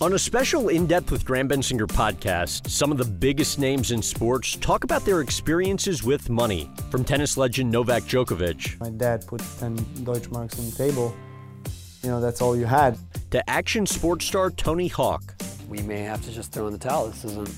On 0.00 0.12
a 0.12 0.18
special 0.18 0.68
In 0.68 0.86
Depth 0.86 1.10
with 1.10 1.24
Graham 1.24 1.48
Bensinger 1.48 1.88
podcast, 1.88 2.70
some 2.70 2.92
of 2.92 2.98
the 2.98 3.04
biggest 3.04 3.58
names 3.58 3.90
in 3.90 4.00
sports 4.00 4.54
talk 4.54 4.84
about 4.84 5.04
their 5.04 5.22
experiences 5.22 6.04
with 6.04 6.30
money. 6.30 6.70
From 6.88 7.04
tennis 7.04 7.36
legend 7.36 7.72
Novak 7.72 8.04
Djokovic. 8.04 8.78
My 8.78 8.90
dad 8.90 9.26
put 9.26 9.42
10 9.58 9.76
Deutschmarks 10.04 10.56
on 10.56 10.70
the 10.70 10.76
table. 10.76 11.16
You 12.04 12.10
know, 12.10 12.20
that's 12.20 12.40
all 12.40 12.56
you 12.56 12.64
had. 12.64 12.96
To 13.32 13.50
action 13.50 13.86
sports 13.86 14.24
star 14.24 14.52
Tony 14.52 14.86
Hawk. 14.86 15.34
We 15.68 15.82
may 15.82 16.02
have 16.02 16.24
to 16.26 16.30
just 16.30 16.52
throw 16.52 16.68
in 16.68 16.72
the 16.72 16.78
towel. 16.78 17.08
This 17.08 17.24
isn't, 17.24 17.48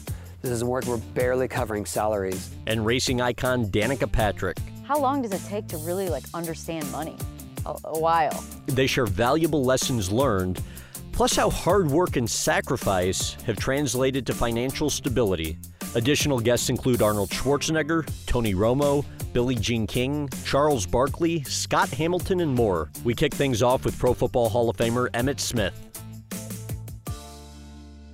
this 0.40 0.50
isn't 0.50 0.66
working. 0.66 0.92
We're 0.92 0.96
barely 1.12 1.46
covering 1.46 1.84
salaries. 1.84 2.48
And 2.66 2.86
racing 2.86 3.20
icon 3.20 3.66
Danica 3.66 4.10
Patrick. 4.10 4.56
How 4.84 4.98
long 4.98 5.20
does 5.20 5.32
it 5.32 5.46
take 5.46 5.68
to 5.68 5.76
really 5.76 6.08
like 6.08 6.24
understand 6.32 6.90
money? 6.90 7.18
A, 7.66 7.76
a 7.84 8.00
while. 8.00 8.42
They 8.64 8.86
share 8.86 9.04
valuable 9.04 9.62
lessons 9.62 10.10
learned 10.10 10.62
plus 11.20 11.36
how 11.36 11.50
hard 11.50 11.90
work 11.90 12.16
and 12.16 12.30
sacrifice 12.30 13.34
have 13.44 13.58
translated 13.58 14.24
to 14.24 14.32
financial 14.32 14.88
stability. 14.88 15.58
Additional 15.94 16.40
guests 16.40 16.70
include 16.70 17.02
Arnold 17.02 17.28
Schwarzenegger, 17.28 18.10
Tony 18.24 18.54
Romo, 18.54 19.04
Billie 19.34 19.54
Jean 19.54 19.86
King, 19.86 20.30
Charles 20.46 20.86
Barkley, 20.86 21.42
Scott 21.42 21.90
Hamilton, 21.90 22.40
and 22.40 22.54
more. 22.54 22.88
We 23.04 23.12
kick 23.12 23.34
things 23.34 23.62
off 23.62 23.84
with 23.84 23.98
Pro 23.98 24.14
Football 24.14 24.48
Hall 24.48 24.70
of 24.70 24.78
Famer 24.78 25.10
Emmitt 25.10 25.40
Smith. 25.40 25.74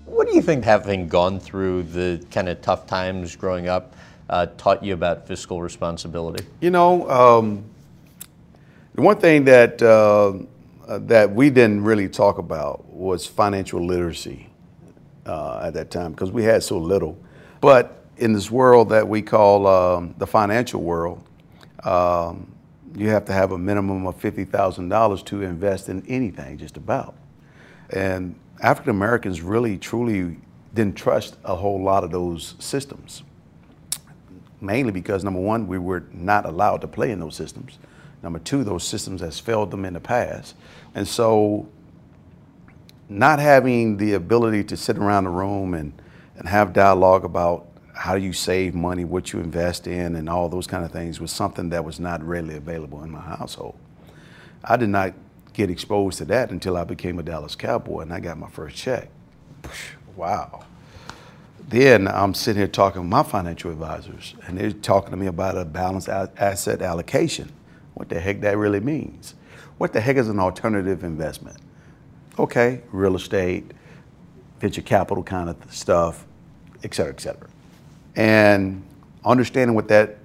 What 0.07 0.27
do 0.27 0.35
you 0.35 0.43
think, 0.43 0.65
having 0.65 1.07
gone 1.07 1.39
through 1.39 1.85
the 1.85 2.27
kind 2.33 2.49
of 2.49 2.61
tough 2.61 2.89
times 2.89 3.37
growing 3.37 3.69
up, 3.69 3.95
uh, 4.29 4.47
taught 4.59 4.83
you 4.83 4.95
about 4.95 5.29
fiscal 5.29 5.63
responsibility? 5.63 6.45
You 6.61 6.71
know, 6.71 7.09
um, 7.09 7.65
the 8.97 9.03
one 9.03 9.19
thing 9.19 9.45
that 9.45 9.81
uh, 9.81 10.33
that 10.87 11.33
we 11.33 11.51
didn't 11.51 11.83
really 11.83 12.09
talk 12.09 12.39
about 12.39 12.87
was 12.87 13.27
financial 13.27 13.85
literacy 13.85 14.49
uh, 15.27 15.61
at 15.65 15.75
that 15.75 15.91
time 15.91 16.13
because 16.13 16.31
we 16.31 16.45
had 16.45 16.63
so 16.63 16.79
little. 16.79 17.19
But 17.61 18.05
in 18.17 18.33
this 18.33 18.51
world 18.51 18.89
that 18.91 19.07
we 19.07 19.23
call 19.23 19.67
um, 19.67 20.15
the 20.19 20.27
financial 20.27 20.83
world, 20.83 21.23
um, 21.85 22.53
you 22.95 23.09
have 23.09 23.25
to 23.27 23.33
have 23.33 23.53
a 23.53 23.59
minimum 23.59 24.07
of 24.07 24.19
$50,000 24.21 25.25
to 25.27 25.43
invest 25.43 25.89
in 25.89 26.05
anything, 26.07 26.57
just 26.57 26.77
about. 26.77 27.15
And 27.91 28.35
African 28.61 28.91
Americans 28.91 29.43
really, 29.43 29.77
truly 29.77 30.37
didn't 30.73 30.97
trust 30.97 31.37
a 31.45 31.55
whole 31.55 31.83
lot 31.83 32.05
of 32.05 32.11
those 32.11 32.55
systems. 32.59 33.23
Mainly 34.61 34.93
because, 34.93 35.25
number 35.25 35.41
one, 35.41 35.67
we 35.67 35.79
were 35.79 36.05
not 36.13 36.47
allowed 36.47 36.81
to 36.81 36.89
play 36.89 37.11
in 37.11 37.21
those 37.21 37.37
systems. 37.37 37.79
Number 38.27 38.41
two, 38.41 38.65
those 38.65 38.83
systems 38.83 39.21
has 39.21 39.39
failed 39.39 39.71
them 39.71 39.85
in 39.85 39.95
the 39.95 40.01
past. 40.01 40.57
And 40.97 41.07
so 41.07 41.69
not 43.09 43.39
having 43.39 43.99
the 43.99 44.15
ability 44.15 44.65
to 44.65 44.77
sit 44.77 44.99
around 44.99 45.23
the 45.23 45.31
room 45.31 45.75
and, 45.75 45.93
and 46.37 46.49
have 46.49 46.73
dialogue 46.73 47.25
about 47.25 47.69
how 47.95 48.17
do 48.19 48.25
you 48.25 48.33
save 48.33 48.75
money, 48.75 49.05
what 49.05 49.33
you 49.33 49.39
invest 49.39 49.87
in, 49.87 50.17
and 50.17 50.29
all 50.29 50.49
those 50.49 50.67
kind 50.67 50.85
of 50.85 50.91
things 50.91 51.21
was 51.21 51.31
something 51.31 51.69
that 51.69 51.85
was 51.85 52.01
not 52.01 52.21
readily 52.21 52.57
available 52.57 53.01
in 53.05 53.13
my 53.13 53.21
household. 53.21 53.79
I 54.65 54.77
did 54.77 54.89
not 54.89 55.15
get 55.53 55.71
exposed 55.71 56.19
to 56.19 56.25
that 56.25 56.51
until 56.51 56.77
I 56.77 56.83
became 56.83 57.21
a 57.21 57.23
Dallas 57.23 57.55
Cowboy 57.55 58.01
and 58.01 58.13
I 58.13 58.19
got 58.19 58.39
my 58.39 58.51
first 58.51 58.77
check. 58.77 59.09
Wow. 60.17 60.65
Then 61.69 62.09
I'm 62.09 62.35
sitting 62.35 62.59
here 62.59 62.67
talking 62.67 63.03
to 63.03 63.07
my 63.07 63.23
financial 63.23 63.71
advisors, 63.71 64.35
and 64.49 64.59
they're 64.59 64.73
talking 64.73 65.13
to 65.13 65.17
me 65.17 65.29
about 65.29 65.57
a 65.57 65.65
balanced 65.65 66.09
asset 66.09 66.83
allocation 66.83 67.53
what 67.97 68.11
the 68.11 68.21
heck 68.21 68.43
that 68.43 68.59
really 68.59 68.79
means. 68.79 69.35
What 69.79 69.95
the 69.95 70.03
heck 70.03 70.17
is 70.17 70.29
an 70.29 70.39
alternative 70.39 71.03
investment? 71.03 71.57
Okay, 72.39 72.83
real 72.93 73.17
estate, 73.17 73.73
venture 74.61 74.83
capital 74.83 75.23
kind 75.23 75.49
of 75.49 75.57
stuff, 75.71 76.27
et 76.85 76.95
cetera, 76.95 77.15
et 77.15 77.21
cetera. 77.23 77.49
And 78.15 78.85
understanding 79.25 79.75
what 79.75 79.89
that 79.89 80.19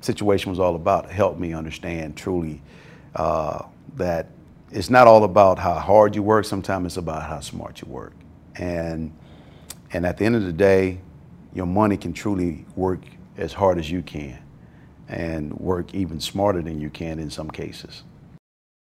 situation 0.00 0.50
was 0.50 0.58
all 0.58 0.74
about 0.74 1.08
helped 1.08 1.38
me 1.38 1.54
understand 1.54 2.16
truly 2.16 2.60
uh, 3.14 3.62
that 3.94 4.26
it's 4.72 4.90
not 4.90 5.06
all 5.06 5.22
about 5.22 5.60
how 5.60 5.74
hard 5.74 6.16
you 6.16 6.24
work, 6.24 6.46
sometimes 6.46 6.86
it's 6.86 6.96
about 6.96 7.22
how 7.22 7.38
smart 7.38 7.80
you 7.80 7.86
work. 7.86 8.12
And, 8.56 9.12
and 9.92 10.04
at 10.04 10.18
the 10.18 10.24
end 10.24 10.34
of 10.34 10.42
the 10.42 10.52
day, 10.52 10.98
your 11.54 11.66
money 11.66 11.96
can 11.96 12.12
truly 12.12 12.66
work 12.74 13.02
as 13.36 13.52
hard 13.52 13.78
as 13.78 13.88
you 13.88 14.02
can 14.02 14.40
and 15.08 15.52
work 15.54 15.94
even 15.94 16.20
smarter 16.20 16.62
than 16.62 16.80
you 16.80 16.90
can 16.90 17.18
in 17.18 17.30
some 17.30 17.50
cases. 17.50 18.02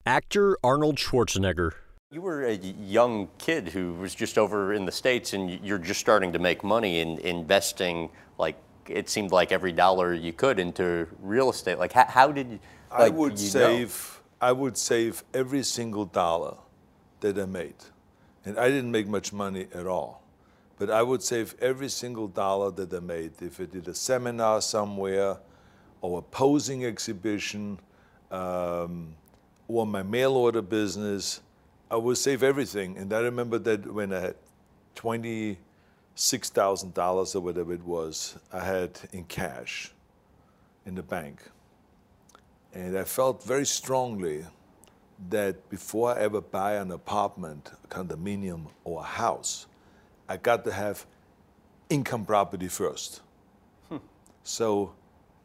Actor 0.06 0.58
Arnold 0.64 0.98
Schwarzenegger. 0.98 1.72
You 2.12 2.22
were 2.22 2.44
a 2.44 2.56
young 2.56 3.30
kid 3.38 3.70
who 3.70 3.94
was 3.94 4.14
just 4.14 4.38
over 4.38 4.74
in 4.74 4.86
the 4.86 4.92
States 4.92 5.34
and 5.34 5.50
you're 5.66 5.78
just 5.78 6.02
starting 6.02 6.34
to 6.34 6.40
make 6.40 6.64
money 6.64 7.00
in 7.00 7.18
investing, 7.20 8.10
like, 8.38 8.58
it 8.88 9.10
seemed 9.10 9.32
like 9.32 9.54
every 9.54 9.72
dollar 9.72 10.14
you 10.14 10.34
could 10.34 10.60
into 10.60 11.08
real 11.22 11.50
estate. 11.50 11.78
Like, 11.78 11.94
how, 11.94 12.06
how 12.08 12.32
did 12.32 12.52
like, 12.52 12.60
I 12.92 13.10
would 13.10 13.40
save, 13.40 14.20
know? 14.42 14.48
I 14.48 14.52
would 14.52 14.78
save 14.78 15.24
every 15.34 15.64
single 15.64 16.06
dollar 16.06 16.58
that 17.22 17.38
I 17.40 17.46
made. 17.46 17.76
And 18.44 18.58
I 18.58 18.70
didn't 18.70 18.92
make 18.92 19.08
much 19.08 19.32
money 19.32 19.68
at 19.74 19.88
all. 19.88 20.24
But 20.78 20.90
I 20.90 21.04
would 21.04 21.22
save 21.22 21.56
every 21.62 21.90
single 21.90 22.28
dollar 22.28 22.72
that 22.72 22.92
I 22.92 23.00
made. 23.00 23.34
If 23.40 23.62
I 23.62 23.66
did 23.66 23.88
a 23.88 23.94
seminar 23.94 24.62
somewhere, 24.62 25.38
or 26.02 26.20
a 26.20 26.22
posing 26.22 26.86
exhibition 26.86 27.80
um, 28.32 29.16
or 29.68 29.86
my 29.86 30.04
mail 30.04 30.34
order 30.34 30.62
business, 30.62 31.42
I 31.90 31.96
would 31.96 32.18
save 32.18 32.44
everything. 32.44 32.98
And 32.98 33.14
I 33.14 33.20
remember 33.20 33.58
that 33.60 33.92
when 33.92 34.14
I 34.14 34.20
had 34.20 34.36
$26,000 34.96 37.36
or 37.36 37.40
whatever 37.40 37.74
it 37.74 37.84
was, 37.84 38.38
I 38.52 38.64
had 38.64 39.00
in 39.12 39.24
cash 39.26 39.92
in 40.86 40.96
the 40.96 41.04
bank. 41.04 41.42
And 42.74 42.98
I 42.98 43.04
felt 43.04 43.44
very 43.44 43.66
strongly 43.66 44.46
that 45.30 45.70
before 45.70 46.18
I 46.18 46.22
ever 46.22 46.42
buy 46.42 46.76
an 46.76 46.92
apartment, 46.92 47.72
a 47.84 47.88
condominium, 47.88 48.68
or 48.84 49.02
a 49.02 49.06
house, 49.06 49.68
I 50.28 50.38
got 50.38 50.64
to 50.66 50.72
have 50.72 51.06
income 51.90 52.26
property 52.26 52.68
first. 52.68 53.22
Hmm. 53.90 53.98
So 54.44 54.94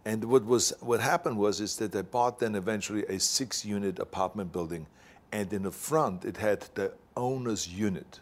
and 0.06 0.24
what 0.24 0.44
was 0.44 0.72
what 0.80 1.00
happened 1.00 1.36
was 1.36 1.60
is 1.60 1.76
that 1.78 1.94
I 1.94 2.02
bought 2.02 2.38
then 2.38 2.54
eventually 2.54 3.04
a 3.06 3.18
six-unit 3.18 3.98
apartment 3.98 4.52
building, 4.52 4.86
and 5.32 5.52
in 5.52 5.64
the 5.64 5.72
front 5.72 6.24
it 6.24 6.36
had 6.36 6.60
the 6.74 6.92
owner's 7.16 7.66
unit. 7.66 8.20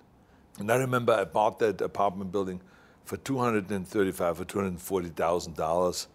And 0.59 0.73
I 0.73 0.77
remember 0.77 1.13
I 1.13 1.25
bought 1.25 1.59
that 1.59 1.83
apartment 1.83 2.33
building 2.33 2.63
for 3.05 3.19
two 3.19 3.37
hundred 3.37 3.71
and 3.71 3.87
thirty-five 3.87 4.41
or 4.41 4.47
two 4.47 4.59
hundred 4.59 4.71
and 4.71 4.81
forty 4.81 5.11
thousand 5.11 5.57
dollars, 5.57 6.09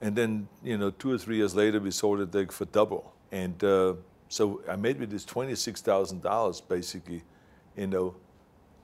and 0.00 0.14
then 0.14 0.46
you 0.62 0.78
know 0.78 0.90
two 0.90 1.10
or 1.10 1.18
three 1.18 1.38
years 1.38 1.56
later 1.56 1.80
we 1.80 1.90
sold 1.90 2.20
it 2.20 2.32
like 2.32 2.52
for 2.52 2.66
double. 2.66 3.12
And 3.32 3.62
uh, 3.64 3.94
so 4.28 4.62
I 4.68 4.76
made 4.76 5.00
with 5.00 5.10
this 5.10 5.24
twenty-six 5.24 5.80
thousand 5.80 6.22
dollars 6.22 6.60
basically, 6.60 7.24
you 7.76 7.88
know, 7.88 8.14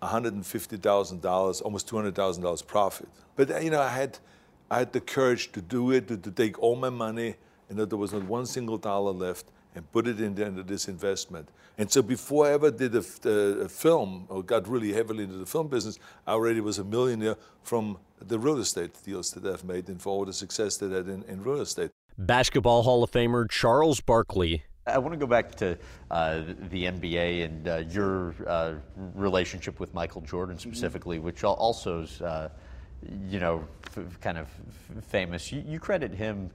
one 0.00 0.10
hundred 0.10 0.34
and 0.34 0.44
fifty 0.44 0.76
thousand 0.76 1.22
dollars, 1.22 1.60
almost 1.60 1.86
two 1.86 1.94
hundred 1.94 2.16
thousand 2.16 2.42
dollars 2.42 2.62
profit. 2.62 3.08
But 3.36 3.62
you 3.62 3.70
know 3.70 3.80
I 3.80 3.90
had 3.90 4.18
I 4.70 4.78
had 4.78 4.92
the 4.92 5.00
courage 5.00 5.52
to 5.52 5.60
do 5.60 5.92
it, 5.92 6.08
to, 6.08 6.16
to 6.16 6.30
take 6.30 6.60
all 6.62 6.76
my 6.76 6.90
money, 6.90 7.36
and 7.68 7.78
that 7.78 7.90
there 7.90 7.98
was 7.98 8.12
not 8.12 8.24
one 8.24 8.46
single 8.46 8.78
dollar 8.78 9.12
left, 9.12 9.46
and 9.74 9.90
put 9.92 10.06
it 10.06 10.20
in 10.20 10.38
into 10.38 10.62
this 10.62 10.88
investment. 10.88 11.48
And 11.78 11.90
so 11.90 12.00
before 12.00 12.46
I 12.46 12.52
ever 12.52 12.70
did 12.70 12.94
a, 12.94 13.04
a, 13.28 13.68
film 13.68 14.24
or 14.30 14.42
got 14.42 14.66
really 14.66 14.92
heavily 14.94 15.24
into 15.24 15.36
the 15.36 15.44
film 15.44 15.68
business, 15.68 15.98
I 16.26 16.32
already 16.32 16.60
was 16.60 16.78
a 16.78 16.84
millionaire 16.84 17.36
from 17.62 17.98
the 18.18 18.38
real 18.38 18.58
estate 18.58 18.92
deals 19.04 19.30
that 19.32 19.44
I've 19.44 19.64
made 19.64 19.88
and 19.88 20.00
for 20.00 20.10
all 20.10 20.24
the 20.24 20.32
success 20.32 20.78
that 20.78 20.92
I 20.92 20.96
had 20.96 21.08
in, 21.08 21.22
in 21.24 21.42
real 21.42 21.60
estate. 21.60 21.90
Basketball 22.16 22.82
Hall 22.82 23.02
of 23.02 23.10
Famer 23.10 23.48
Charles 23.50 24.00
Barkley. 24.00 24.62
I 24.86 24.98
want 24.98 25.12
to 25.12 25.18
go 25.18 25.26
back 25.26 25.54
to 25.56 25.76
uh, 26.10 26.42
the 26.70 26.84
NBA 26.84 27.44
and 27.44 27.68
uh, 27.68 27.76
your 27.90 28.34
uh, 28.46 28.74
relationship 29.14 29.80
with 29.80 29.92
Michael 29.92 30.22
Jordan 30.22 30.58
specifically, 30.58 31.16
mm-hmm. 31.16 31.26
which 31.26 31.44
also 31.44 32.02
is 32.02 32.22
uh, 32.22 32.48
you 33.28 33.38
know, 33.38 33.64
kind 34.20 34.38
of 34.38 34.48
famous. 35.08 35.50
You, 35.52 35.62
you, 35.66 35.78
credit 35.78 36.12
him 36.12 36.50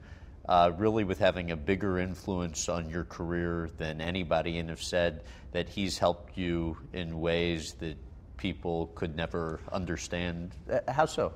uh, 0.48 0.72
really 0.78 1.04
with 1.04 1.20
having 1.20 1.52
a 1.52 1.56
bigger 1.56 2.00
influence 2.00 2.70
on 2.70 2.90
your 2.90 3.06
career 3.06 3.70
than 3.78 4.02
anybody, 4.02 4.58
and 4.58 4.70
have 4.70 4.82
said 4.82 5.24
that 5.52 5.70
he's 5.70 5.98
helped 5.98 6.38
you 6.38 6.78
in 6.94 7.20
ways 7.20 7.74
that 7.80 7.98
people 8.38 8.88
could 8.96 9.16
never 9.16 9.60
understand. 9.72 10.52
Uh, 10.70 10.80
how 10.92 11.06
so? 11.06 11.34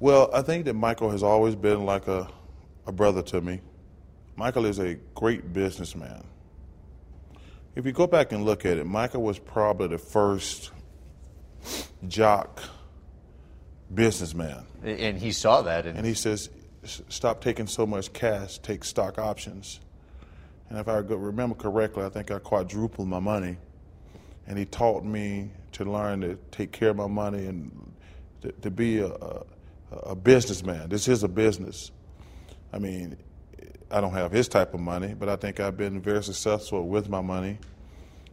Well, 0.00 0.30
I 0.34 0.42
think 0.42 0.64
that 0.66 0.74
Michael 0.74 1.10
has 1.10 1.22
always 1.22 1.54
been 1.54 1.86
like 1.86 2.08
a, 2.08 2.28
a 2.86 2.92
brother 2.92 3.22
to 3.22 3.40
me. 3.40 3.60
Michael 4.36 4.66
is 4.66 4.78
a 4.78 4.94
great 5.14 5.52
businessman. 5.52 6.24
If 7.76 7.86
you 7.86 7.92
go 7.92 8.06
back 8.06 8.32
and 8.32 8.44
look 8.44 8.66
at 8.66 8.78
it, 8.78 8.86
Michael 8.86 9.22
was 9.22 9.38
probably 9.38 9.88
the 9.88 9.98
first 9.98 10.70
jock 12.06 12.62
businessman. 13.92 14.64
And 14.82 15.18
he 15.18 15.32
saw 15.32 15.62
that. 15.62 15.86
And, 15.86 15.98
and 15.98 16.06
he 16.06 16.14
says, 16.14 16.50
stop 16.84 17.40
taking 17.40 17.66
so 17.66 17.86
much 17.86 18.12
cash, 18.12 18.58
take 18.58 18.84
stock 18.84 19.18
options. 19.18 19.80
And 20.68 20.78
if 20.78 20.88
I 20.88 20.96
remember 20.98 21.54
correctly, 21.54 22.04
I 22.04 22.08
think 22.08 22.30
I 22.30 22.38
quadrupled 22.38 23.08
my 23.08 23.20
money. 23.20 23.56
And 24.46 24.58
he 24.58 24.64
taught 24.64 25.04
me 25.04 25.50
to 25.72 25.84
learn 25.84 26.20
to 26.20 26.36
take 26.50 26.72
care 26.72 26.90
of 26.90 26.96
my 26.96 27.06
money 27.06 27.46
and 27.46 27.92
to, 28.42 28.52
to 28.52 28.70
be 28.70 28.98
a, 28.98 29.06
a, 29.06 29.42
a 29.90 30.14
businessman. 30.14 30.88
This 30.88 31.08
is 31.08 31.22
a 31.22 31.28
business. 31.28 31.90
I 32.72 32.78
mean, 32.78 33.16
I 33.90 34.00
don't 34.00 34.12
have 34.12 34.32
his 34.32 34.48
type 34.48 34.74
of 34.74 34.80
money, 34.80 35.14
but 35.14 35.28
I 35.28 35.36
think 35.36 35.60
I've 35.60 35.76
been 35.76 36.00
very 36.00 36.22
successful 36.22 36.86
with 36.88 37.08
my 37.08 37.20
money 37.20 37.58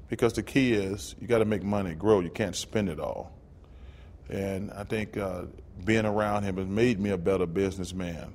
because 0.10 0.34
the 0.34 0.44
key 0.44 0.74
is 0.74 1.16
you 1.22 1.28
got 1.28 1.40
to 1.40 1.46
make 1.46 1.64
money 1.64 1.94
grow. 1.94 2.20
You 2.20 2.30
can't 2.30 2.56
spend 2.56 2.90
it 2.90 3.00
all. 3.00 3.32
And 4.32 4.72
I 4.72 4.86
think 4.86 5.18
uh, 5.18 5.44
being 5.86 6.06
around 6.06 6.44
him 6.44 6.58
has 6.58 6.68
made 6.68 7.00
me 7.00 7.10
a 7.12 7.18
better 7.18 7.46
businessman. 7.46 8.34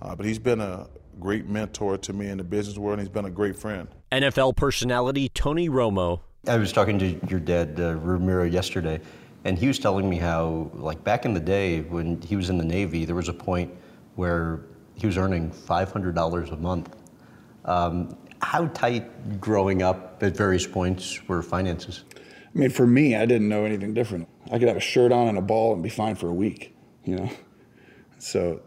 Uh, 0.00 0.16
but 0.16 0.24
he's 0.24 0.38
been 0.38 0.60
a 0.60 0.88
great 1.20 1.46
mentor 1.46 1.98
to 1.98 2.12
me 2.12 2.28
in 2.28 2.38
the 2.38 2.44
business 2.44 2.78
world, 2.78 2.98
and 2.98 3.06
he's 3.06 3.12
been 3.12 3.26
a 3.26 3.30
great 3.30 3.56
friend. 3.56 3.88
NFL 4.12 4.56
personality 4.56 5.28
Tony 5.30 5.68
Romo. 5.68 6.20
I 6.46 6.56
was 6.56 6.72
talking 6.72 6.98
to 6.98 7.18
your 7.28 7.40
dad, 7.40 7.78
uh, 7.78 7.96
Ramiro, 7.96 8.44
yesterday, 8.44 9.00
and 9.44 9.58
he 9.58 9.66
was 9.66 9.78
telling 9.78 10.08
me 10.08 10.16
how, 10.16 10.70
like 10.74 11.02
back 11.04 11.24
in 11.24 11.34
the 11.34 11.40
day 11.40 11.80
when 11.82 12.20
he 12.22 12.36
was 12.36 12.50
in 12.50 12.56
the 12.56 12.64
Navy, 12.64 13.04
there 13.04 13.16
was 13.16 13.28
a 13.28 13.34
point 13.34 13.72
where 14.14 14.60
he 14.94 15.06
was 15.06 15.18
earning 15.18 15.50
$500 15.50 16.52
a 16.52 16.56
month. 16.56 16.96
Um, 17.64 18.16
how 18.40 18.66
tight 18.68 19.40
growing 19.40 19.82
up 19.82 20.22
at 20.22 20.36
various 20.36 20.66
points 20.66 21.26
were 21.28 21.42
finances? 21.42 22.04
I 22.56 22.58
mean, 22.58 22.70
for 22.70 22.86
me, 22.86 23.14
I 23.14 23.26
didn't 23.26 23.50
know 23.50 23.66
anything 23.66 23.92
different. 23.92 24.28
I 24.50 24.58
could 24.58 24.66
have 24.66 24.78
a 24.78 24.80
shirt 24.80 25.12
on 25.12 25.28
and 25.28 25.36
a 25.36 25.42
ball 25.42 25.74
and 25.74 25.82
be 25.82 25.90
fine 25.90 26.14
for 26.14 26.28
a 26.28 26.32
week, 26.32 26.74
you 27.04 27.16
know? 27.16 27.30
So 28.18 28.62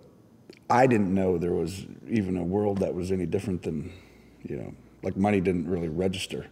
I 0.70 0.86
didn't 0.86 1.12
know 1.12 1.40
there 1.40 1.54
was 1.54 1.88
even 2.08 2.38
a 2.38 2.44
world 2.44 2.78
that 2.82 2.94
was 2.94 3.12
any 3.12 3.26
different 3.26 3.64
than, 3.64 3.92
you 4.44 4.58
know, 4.58 4.76
like 5.02 5.18
money 5.18 5.42
didn't 5.42 5.68
really 5.68 5.88
register. 5.90 6.46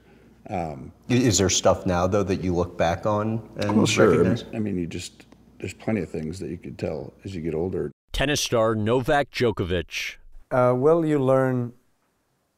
Um, 0.50 0.92
Is 1.10 1.38
there 1.38 1.50
stuff 1.50 1.86
now, 1.86 2.08
though, 2.08 2.24
that 2.24 2.44
you 2.44 2.56
look 2.56 2.76
back 2.76 3.06
on 3.06 3.48
and 3.58 3.78
well, 3.78 3.86
sure. 3.86 4.10
recognize? 4.10 4.46
I 4.56 4.58
mean, 4.58 4.76
you 4.76 4.88
just, 4.88 5.28
there's 5.60 5.76
plenty 5.76 6.02
of 6.02 6.10
things 6.10 6.40
that 6.40 6.50
you 6.50 6.58
could 6.58 6.80
tell 6.80 7.14
as 7.24 7.36
you 7.36 7.42
get 7.42 7.54
older. 7.54 7.92
Tennis 8.14 8.42
star 8.42 8.74
Novak 8.74 9.30
Djokovic. 9.30 10.16
Uh, 10.50 10.74
well, 10.76 11.06
you 11.06 11.20
learn 11.20 11.74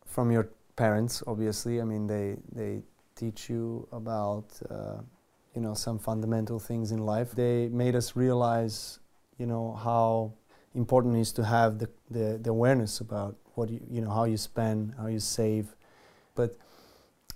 from 0.05 0.31
your 0.31 0.47
parents, 0.77 1.21
obviously. 1.27 1.81
I 1.81 1.83
mean, 1.83 2.07
they 2.07 2.37
they 2.53 2.83
teach 3.19 3.50
you 3.50 3.88
about 3.92 4.48
uh, 4.69 5.01
you 5.56 5.62
know 5.62 5.74
some 5.74 6.00
fundamental 6.00 6.60
things 6.60 6.92
in 6.92 7.00
life. 7.00 7.31
They 7.31 7.68
made 7.69 7.95
us 7.95 8.16
realize, 8.16 9.00
you 9.38 9.45
know, 9.45 9.74
how 9.83 10.33
important 10.75 11.18
it 11.18 11.21
is 11.21 11.31
to 11.33 11.44
have 11.44 11.80
the, 11.80 11.89
the, 12.10 12.39
the 12.42 12.50
awareness 12.50 13.01
about 13.01 13.36
what 13.56 13.69
you 13.69 13.81
you 13.89 14.01
know 14.01 14.12
how 14.12 14.25
you 14.25 14.38
spend, 14.38 14.94
how 14.98 15.07
you 15.07 15.19
save, 15.19 15.75
but 16.36 16.57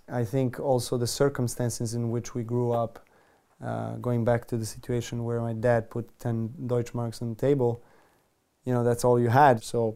I 0.07 0.23
think 0.23 0.59
also 0.59 0.97
the 0.97 1.07
circumstances 1.07 1.93
in 1.93 2.11
which 2.11 2.35
we 2.35 2.43
grew 2.43 2.71
up. 2.71 2.99
Uh, 3.63 3.95
going 3.95 4.25
back 4.25 4.45
to 4.45 4.57
the 4.57 4.65
situation 4.65 5.23
where 5.23 5.39
my 5.39 5.53
dad 5.53 5.89
put 5.89 6.19
10 6.19 6.49
Deutschmarks 6.67 7.21
on 7.21 7.29
the 7.29 7.35
table, 7.35 7.81
you 8.65 8.73
know, 8.73 8.83
that's 8.83 9.05
all 9.05 9.17
you 9.17 9.29
had. 9.29 9.63
So 9.63 9.95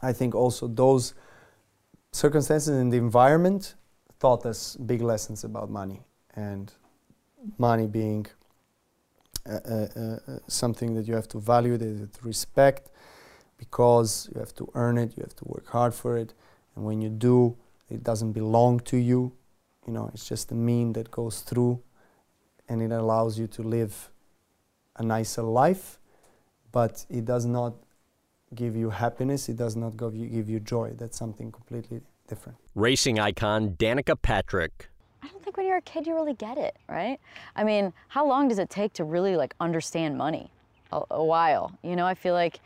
I 0.00 0.14
think 0.14 0.34
also 0.34 0.68
those 0.68 1.12
circumstances 2.12 2.68
and 2.68 2.90
the 2.90 2.96
environment 2.96 3.74
taught 4.22 4.46
us 4.46 4.76
big 4.76 5.02
lessons 5.02 5.42
about 5.42 5.68
money 5.68 6.00
and 6.36 6.72
money 7.58 7.88
being 7.88 8.24
uh, 9.44 9.58
uh, 9.68 9.86
uh, 10.00 10.38
something 10.46 10.94
that 10.94 11.08
you 11.08 11.14
have 11.14 11.26
to 11.26 11.40
value, 11.40 11.76
that 11.76 11.88
you 11.88 11.98
have 11.98 12.12
to 12.12 12.24
respect 12.24 12.90
because 13.58 14.28
you 14.32 14.38
have 14.38 14.54
to 14.54 14.70
earn 14.74 14.96
it, 14.96 15.16
you 15.16 15.24
have 15.24 15.34
to 15.34 15.44
work 15.46 15.66
hard 15.66 15.92
for 15.92 16.16
it. 16.16 16.34
And 16.76 16.84
when 16.84 17.02
you 17.02 17.08
do, 17.08 17.56
it 17.90 18.04
doesn't 18.04 18.30
belong 18.30 18.78
to 18.92 18.96
you. 18.96 19.32
You 19.88 19.92
know, 19.92 20.08
it's 20.14 20.28
just 20.28 20.52
a 20.52 20.54
mean 20.54 20.92
that 20.92 21.10
goes 21.10 21.40
through 21.40 21.82
and 22.68 22.80
it 22.80 22.92
allows 22.92 23.36
you 23.36 23.48
to 23.48 23.62
live 23.62 24.08
a 24.98 25.02
nicer 25.02 25.42
life, 25.42 25.98
but 26.70 27.04
it 27.10 27.24
does 27.24 27.44
not 27.44 27.74
give 28.54 28.76
you 28.76 28.90
happiness, 28.90 29.48
it 29.48 29.56
does 29.56 29.74
not 29.74 29.96
give 29.96 30.14
you, 30.14 30.28
give 30.28 30.48
you 30.48 30.60
joy. 30.60 30.92
That's 30.96 31.18
something 31.18 31.50
completely 31.50 32.02
different. 32.28 32.58
Racing 32.74 33.18
icon 33.18 33.70
Danica 33.72 34.20
Patrick. 34.20 34.88
I 35.22 35.28
don't 35.28 35.42
think 35.42 35.56
when 35.56 35.66
you're 35.66 35.76
a 35.76 35.82
kid 35.82 36.06
you 36.06 36.14
really 36.14 36.34
get 36.34 36.58
it, 36.58 36.76
right? 36.88 37.18
I 37.54 37.64
mean, 37.64 37.92
how 38.08 38.26
long 38.26 38.48
does 38.48 38.58
it 38.58 38.70
take 38.70 38.92
to 38.94 39.04
really 39.04 39.36
like 39.36 39.54
understand 39.60 40.16
money? 40.16 40.50
A, 40.92 41.02
a 41.10 41.24
while. 41.24 41.72
You 41.82 41.96
know, 41.96 42.06
I 42.06 42.14
feel 42.14 42.34
like 42.34 42.60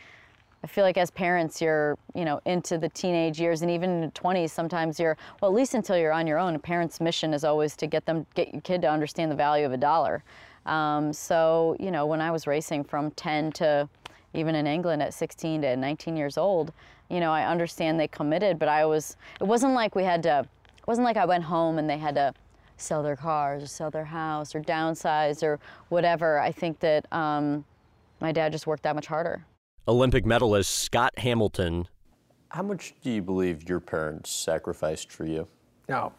I 0.65 0.67
feel 0.67 0.85
like 0.85 0.97
as 0.97 1.11
parents 1.11 1.61
you're, 1.61 1.97
you 2.15 2.25
know, 2.25 2.41
into 2.45 2.77
the 2.77 2.89
teenage 2.89 3.39
years 3.39 3.63
and 3.63 3.71
even 3.71 3.91
in 3.91 4.01
the 4.01 4.09
20s 4.09 4.51
sometimes 4.51 4.99
you're 4.99 5.17
well 5.41 5.51
at 5.51 5.55
least 5.55 5.75
until 5.75 5.97
you're 5.97 6.13
on 6.13 6.27
your 6.27 6.39
own. 6.39 6.55
A 6.55 6.59
parent's 6.59 7.01
mission 7.01 7.35
is 7.35 7.45
always 7.45 7.77
to 7.77 7.87
get 7.87 8.07
them 8.07 8.27
get 8.35 8.53
your 8.53 8.63
kid 8.63 8.83
to 8.83 8.91
understand 8.91 9.31
the 9.31 9.37
value 9.37 9.67
of 9.67 9.73
a 9.73 9.77
dollar. 9.77 10.25
Um, 10.65 11.13
so, 11.13 11.77
you 11.79 11.91
know, 11.93 12.07
when 12.07 12.21
I 12.21 12.31
was 12.31 12.47
racing 12.47 12.85
from 12.85 13.13
10 13.13 13.53
to 13.53 13.89
even 14.37 14.55
in 14.55 14.67
England 14.67 15.03
at 15.03 15.15
16 15.15 15.63
to 15.63 15.77
19 15.77 16.17
years 16.17 16.37
old, 16.37 16.73
you 17.09 17.21
know, 17.21 17.33
I 17.33 17.47
understand 17.47 17.99
they 17.99 18.09
committed, 18.09 18.59
but 18.59 18.69
I 18.69 18.85
was, 18.85 19.17
it 19.41 19.45
wasn't 19.45 19.73
like 19.73 19.95
we 19.95 20.05
had 20.05 20.23
to, 20.25 20.41
it 20.41 20.87
wasn't 20.87 21.05
like 21.05 21.17
I 21.17 21.25
went 21.25 21.45
home 21.45 21.79
and 21.79 21.89
they 21.89 21.99
had 21.99 22.15
to 22.17 22.35
sell 22.77 23.03
their 23.03 23.17
cars 23.17 23.63
or 23.63 23.67
sell 23.67 23.91
their 23.91 24.05
house 24.05 24.55
or 24.55 24.61
downsize 24.61 25.43
or 25.43 25.59
whatever. 25.89 26.39
I 26.39 26.53
think 26.53 26.79
that 26.81 27.11
um, 27.13 27.65
my 28.21 28.33
dad 28.33 28.53
just 28.53 28.67
worked 28.67 28.83
that 28.83 28.95
much 28.95 29.07
harder. 29.07 29.45
Olympic 29.89 30.27
medalist 30.27 30.71
Scott 30.71 31.19
Hamilton. 31.19 31.89
How 32.51 32.63
much 32.63 32.95
do 33.03 33.11
you 33.11 33.23
believe 33.23 33.69
your 33.69 33.81
parents 33.81 34.31
sacrificed 34.31 35.11
for 35.11 35.25
you? 35.25 35.49
No. 35.89 36.13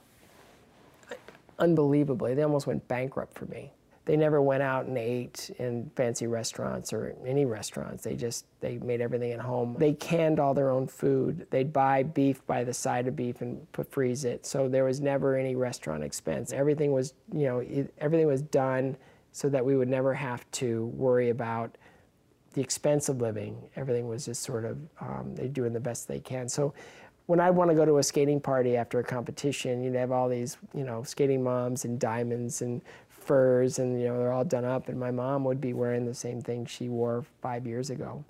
Unbelievably, 1.60 2.34
they 2.36 2.44
almost 2.44 2.68
went 2.68 2.88
bankrupt 2.88 3.38
for 3.38 3.46
me 3.46 3.72
they 4.08 4.16
never 4.16 4.42
went 4.42 4.64
out 4.64 4.86
and 4.86 4.98
ate 4.98 5.52
in 5.60 5.92
fancy 5.98 6.28
restaurants 6.28 6.94
or 6.94 7.14
any 7.26 7.44
restaurants. 7.44 8.06
They 8.06 8.16
just 8.16 8.46
they 8.62 8.78
made 8.78 9.02
everything 9.02 9.34
at 9.34 9.42
home. 9.42 9.76
They 9.78 9.92
canned 9.92 10.40
all 10.40 10.54
their 10.54 10.70
own 10.70 10.88
food. 10.88 11.46
They'd 11.50 11.74
buy 11.74 12.04
beef 12.04 12.46
by 12.48 12.64
the 12.64 12.74
side 12.74 13.10
of 13.10 13.18
beef 13.18 13.42
and 13.42 13.70
put 13.74 13.92
freeze 13.92 14.24
it. 14.24 14.46
So 14.46 14.70
there 14.70 14.86
was 14.86 15.02
never 15.02 15.36
any 15.36 15.56
restaurant 15.56 16.06
expense. 16.06 16.54
Everything 16.54 16.94
was 16.94 17.16
you 17.34 17.48
know 17.48 17.60
it, 17.60 17.94
everything 18.00 18.28
was 18.28 18.42
done 18.42 18.96
so 19.34 19.50
that 19.50 19.64
we 19.64 19.76
would 19.76 19.90
never 19.90 20.14
have 20.14 20.50
to 20.52 20.86
worry 20.96 21.30
about 21.30 21.78
the 22.54 22.62
expense 22.62 23.10
of 23.10 23.20
living. 23.20 23.62
Everything 23.76 24.08
was 24.08 24.24
just 24.24 24.42
sort 24.42 24.64
of 24.64 24.78
um, 25.02 25.36
they're 25.36 25.50
doing 25.50 25.74
the 25.74 25.82
best 25.82 26.08
they 26.08 26.22
can. 26.22 26.48
So 26.48 26.74
when 27.26 27.42
I'd 27.42 27.52
want 27.52 27.70
to 27.70 27.76
go 27.76 27.84
to 27.84 27.98
a 27.98 28.04
skating 28.04 28.40
party 28.40 28.78
after 28.78 29.00
a 29.00 29.04
competition, 29.04 29.84
you'd 29.84 29.96
have 29.96 30.14
all 30.14 30.30
these, 30.30 30.58
you 30.74 30.86
know, 30.86 31.04
skating 31.04 31.44
moms 31.44 31.84
and 31.84 32.00
diamonds 32.00 32.62
and 32.62 32.82
furs 33.28 33.80
and 33.80 34.00
you 34.00 34.08
know 34.08 34.18
they're 34.18 34.32
all 34.32 34.46
done 34.46 34.66
up. 34.66 34.90
And 34.90 35.00
my 35.00 35.12
mom 35.12 35.44
would 35.44 35.62
be 35.62 35.74
wearing 35.74 36.06
the 36.06 36.14
same 36.14 36.42
thing 36.42 36.66
she 36.66 36.90
wore 36.90 37.26
five 37.42 37.68
years 37.68 37.90
ago. 37.90 38.24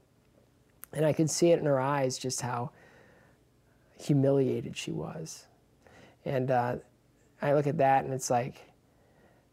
And 0.93 1.05
i 1.05 1.13
could 1.13 1.29
see 1.29 1.51
it 1.51 1.59
in 1.59 1.65
her 1.65 1.79
eyes 1.79 2.17
just 2.17 2.41
how 2.41 2.71
humiliated 3.99 4.75
she 4.75 4.91
was. 4.91 5.45
And 6.25 6.51
uh, 6.51 6.77
i 7.41 7.53
look 7.53 7.67
at 7.67 7.77
that 7.77 8.03
and 8.03 8.13
it's 8.13 8.29
like 8.29 8.55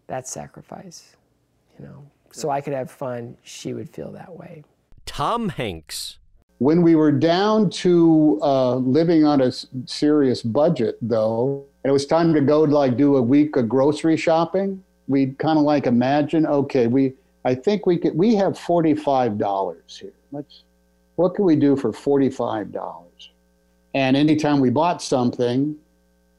that's 0.06 0.30
sacrifice 0.30 1.16
you 1.78 1.84
know? 1.84 2.04
So 2.32 2.50
i 2.50 2.60
could 2.60 2.72
have 2.72 2.90
fun. 2.90 3.36
She 3.42 3.74
would 3.74 3.88
feel 3.88 4.10
that 4.12 4.34
way. 4.34 4.64
Tom 5.06 5.50
Hanks. 5.50 6.18
When 6.58 6.82
we 6.82 6.94
were 6.94 7.12
down 7.12 7.68
to 7.70 8.38
uh, 8.42 8.76
living 8.76 9.24
on 9.24 9.40
a 9.40 9.52
serious 9.86 10.42
budget, 10.42 10.96
though, 11.02 11.66
and 11.82 11.90
it 11.90 11.92
was 11.92 12.06
time 12.06 12.32
to 12.32 12.40
go 12.40 12.62
like 12.62 12.96
do 12.96 13.16
a 13.16 13.22
week 13.22 13.56
of 13.56 13.68
grocery 13.68 14.16
shopping, 14.16 14.82
we'd 15.08 15.38
kind 15.38 15.58
of 15.58 15.64
like 15.64 15.86
imagine, 15.86 16.46
okay, 16.46 16.86
we 16.86 17.14
I 17.44 17.54
think 17.54 17.86
we 17.86 17.98
could 17.98 18.16
we 18.16 18.34
have 18.36 18.58
forty 18.58 18.94
five 18.94 19.38
dollars 19.38 19.98
here. 20.00 20.12
Let's 20.32 20.64
what 21.16 21.34
can 21.34 21.44
we 21.44 21.56
do 21.56 21.76
for 21.76 21.92
forty 21.92 22.30
five 22.30 22.72
dollars? 22.72 23.30
And 23.94 24.16
anytime 24.16 24.60
we 24.60 24.70
bought 24.70 25.02
something, 25.02 25.76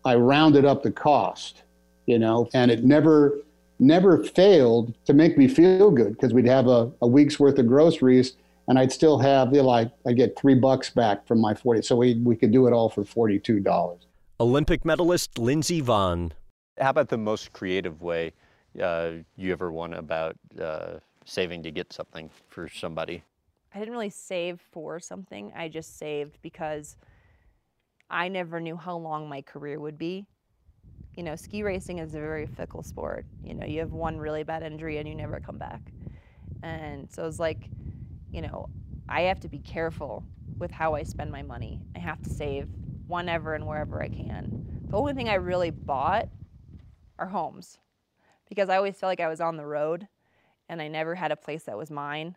I 0.04 0.16
rounded 0.16 0.66
up 0.66 0.84
the 0.84 0.92
cost, 0.92 1.64
you 2.06 2.20
know, 2.20 2.50
and 2.54 2.72
it 2.72 2.84
never 2.84 3.40
never 3.80 4.24
failed 4.24 4.94
to 5.06 5.14
make 5.14 5.38
me 5.38 5.48
feel 5.48 5.92
good 5.92 6.14
because 6.14 6.34
we'd 6.34 6.48
have 6.48 6.68
a, 6.68 6.92
a 7.02 7.08
week's 7.08 7.40
worth 7.40 7.60
of 7.60 7.68
groceries 7.68 8.34
and 8.68 8.80
I'd 8.80 8.92
still 8.92 9.20
have 9.20 9.54
you 9.54 9.62
know, 9.62 9.68
like 9.68 9.92
I 10.08 10.14
get 10.14 10.38
three 10.38 10.56
bucks 10.56 10.90
back 10.90 11.28
from 11.28 11.40
my 11.40 11.54
forty. 11.54 11.82
So 11.82 11.96
we 11.96 12.16
we 12.16 12.36
could 12.36 12.52
do 12.52 12.68
it 12.68 12.74
all 12.74 12.90
for 12.90 13.04
forty 13.04 13.40
two 13.40 13.60
dollars. 13.60 14.02
Olympic 14.40 14.84
medalist 14.84 15.38
Lindsey 15.38 15.82
Vonn. 15.82 16.32
How 16.80 16.90
about 16.90 17.08
the 17.10 17.18
most 17.18 17.54
creative 17.54 18.02
way 18.02 18.34
uh, 18.82 19.12
you 19.36 19.52
ever 19.52 19.72
won 19.72 19.94
about 19.94 20.36
uh, 20.62 21.00
saving 21.26 21.64
to 21.64 21.72
get 21.72 21.92
something 21.94 22.30
for 22.50 22.68
somebody? 22.68 23.24
I 23.74 23.80
didn't 23.80 23.94
really 23.94 24.10
save 24.10 24.62
for 24.72 25.00
something. 25.00 25.52
I 25.56 25.68
just 25.68 25.98
saved 25.98 26.38
because 26.42 26.98
I 28.10 28.30
never 28.30 28.60
knew 28.60 28.78
how 28.78 28.96
long 28.98 29.28
my 29.28 29.42
career 29.42 29.80
would 29.80 29.98
be. 29.98 30.26
You 31.16 31.24
know, 31.24 31.36
ski 31.36 31.64
racing 31.64 32.00
is 32.00 32.14
a 32.16 32.20
very 32.20 32.46
fickle 32.46 32.84
sport. 32.84 33.26
You 33.44 33.54
know, 33.54 33.66
you 33.66 33.80
have 33.80 33.92
one 33.92 34.18
really 34.18 34.44
bad 34.44 34.64
injury 34.64 34.98
and 34.98 35.08
you 35.08 35.16
never 35.16 35.40
come 35.40 35.58
back. 35.58 35.82
And 36.64 37.12
so 37.12 37.26
it's 37.26 37.40
like, 37.40 37.70
you 38.32 38.42
know, 38.42 38.70
I 39.10 39.22
have 39.22 39.40
to 39.42 39.50
be 39.50 39.60
careful 39.60 40.24
with 40.58 40.72
how 40.72 40.96
I 40.96 41.04
spend 41.04 41.32
my 41.32 41.42
money. 41.42 41.82
I 41.96 42.00
have 42.00 42.22
to 42.24 42.30
save 42.30 42.68
whenever 43.08 43.56
and 43.56 43.66
wherever 43.66 44.02
I 44.02 44.08
can. 44.08 44.86
The 44.90 44.98
only 44.98 45.14
thing 45.14 45.30
I 45.30 45.36
really 45.36 45.72
bought 45.72 46.30
are 47.20 47.28
homes 47.28 47.78
because 48.50 48.70
I 48.70 48.78
always 48.78 48.96
felt 48.98 49.10
like 49.10 49.20
I 49.20 49.28
was 49.28 49.42
on 49.42 49.58
the 49.58 49.66
road 49.66 50.08
and 50.70 50.82
I 50.82 50.88
never 50.88 51.16
had 51.16 51.32
a 51.32 51.36
place 51.36 51.64
that 51.64 51.78
was 51.78 51.92
mine. 51.92 52.36